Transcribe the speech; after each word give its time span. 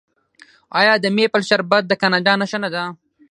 آیا 0.79 0.93
د 0.99 1.05
میپل 1.15 1.41
شربت 1.49 1.83
د 1.87 1.93
کاناډا 2.01 2.33
نښه 2.41 2.57
نه 2.63 2.69
ده؟ 2.73 2.83